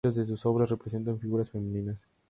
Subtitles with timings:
[0.03, 2.07] Muchas de sus obras representan figuras femeninas.